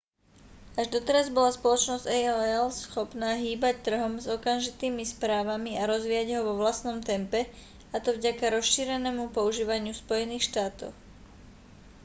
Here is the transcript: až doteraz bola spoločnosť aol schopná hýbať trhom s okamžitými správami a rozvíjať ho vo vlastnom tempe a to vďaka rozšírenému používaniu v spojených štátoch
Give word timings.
až 0.81 0.85
doteraz 0.97 1.27
bola 1.35 1.51
spoločnosť 1.57 2.05
aol 2.17 2.69
schopná 2.83 3.29
hýbať 3.43 3.75
trhom 3.85 4.13
s 4.17 4.25
okamžitými 4.37 5.03
správami 5.13 5.71
a 5.77 5.85
rozvíjať 5.91 6.27
ho 6.41 6.41
vo 6.47 6.53
vlastnom 6.61 6.97
tempe 7.11 7.39
a 7.93 8.01
to 8.03 8.09
vďaka 8.17 8.45
rozšírenému 8.57 9.23
používaniu 9.37 9.91
v 9.93 10.01
spojených 10.03 10.43
štátoch 10.49 10.95